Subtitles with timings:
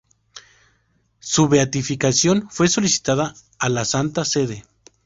[1.19, 4.63] Su beatificación fue solicitada a la Santa Sede.